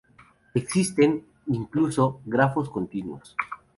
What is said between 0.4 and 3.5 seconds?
Existen, incluso, grafos continuos.